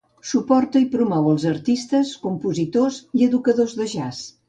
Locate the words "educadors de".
3.31-3.93